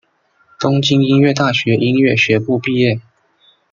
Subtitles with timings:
[0.59, 2.99] 东京音乐大学音乐学部毕业。